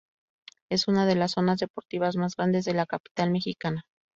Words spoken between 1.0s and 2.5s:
de las zonas deportivas más